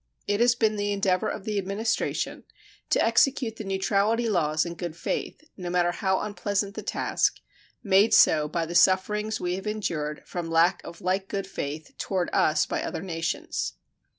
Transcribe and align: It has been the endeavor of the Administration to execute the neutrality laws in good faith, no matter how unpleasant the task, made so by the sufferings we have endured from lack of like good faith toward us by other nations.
It 0.27 0.39
has 0.39 0.55
been 0.55 0.77
the 0.77 0.91
endeavor 0.91 1.27
of 1.29 1.43
the 1.43 1.59
Administration 1.59 2.43
to 2.89 3.05
execute 3.05 3.57
the 3.57 3.63
neutrality 3.63 4.27
laws 4.27 4.65
in 4.65 4.73
good 4.73 4.95
faith, 4.95 5.43
no 5.57 5.69
matter 5.69 5.91
how 5.91 6.21
unpleasant 6.21 6.73
the 6.73 6.81
task, 6.81 7.35
made 7.83 8.11
so 8.11 8.47
by 8.47 8.65
the 8.65 8.73
sufferings 8.73 9.39
we 9.39 9.57
have 9.57 9.67
endured 9.67 10.23
from 10.25 10.49
lack 10.49 10.83
of 10.83 11.01
like 11.01 11.27
good 11.27 11.45
faith 11.45 11.93
toward 11.99 12.31
us 12.33 12.65
by 12.65 12.81
other 12.81 13.03
nations. 13.03 13.75